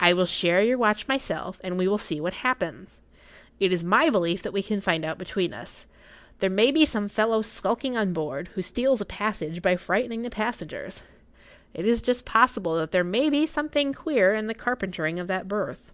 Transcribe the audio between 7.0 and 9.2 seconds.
fellow skulking on board, who steals a